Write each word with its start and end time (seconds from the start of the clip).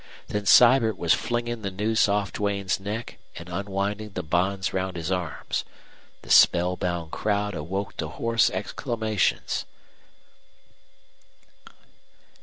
Then 0.29 0.47
Sibert 0.47 0.97
was 0.97 1.13
flinging 1.13 1.61
the 1.61 1.69
noose 1.69 2.09
off 2.09 2.33
Duane's 2.33 2.79
neck 2.79 3.19
and 3.37 3.47
unwinding 3.49 4.13
the 4.13 4.23
bonds 4.23 4.73
round 4.73 4.95
his 4.97 5.11
arms. 5.11 5.63
The 6.23 6.31
spellbound 6.31 7.11
crowd 7.11 7.53
awoke 7.53 7.97
to 7.97 8.07
hoarse 8.07 8.49
exclamations. 8.49 9.63